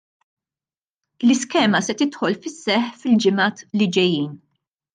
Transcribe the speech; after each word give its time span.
L-iskema 1.27 1.81
se 1.89 1.95
tidħol 2.01 2.39
fis-seħħ 2.47 2.91
fil-ġimgħat 3.03 3.65
li 3.83 3.93
ġejjin. 3.99 4.37